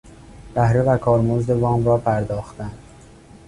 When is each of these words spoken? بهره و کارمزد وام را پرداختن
بهره 0.53 0.81
و 0.81 0.97
کارمزد 0.97 1.49
وام 1.49 1.85
را 1.85 1.97
پرداختن 1.97 2.71